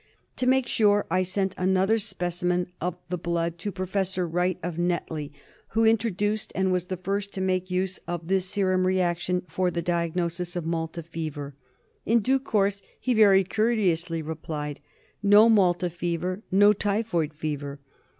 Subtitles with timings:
[0.37, 5.31] To make sure, I sent another specimen of the blood to Professor Wright of Netley,
[5.77, 9.83] who introduced and was the first to make use of this serum reaction for the
[9.83, 11.53] diagnosis of Malta fever.
[12.03, 14.79] In due course he very courteously replied
[15.21, 17.79] —"No Malta fever; no typhoid fever.'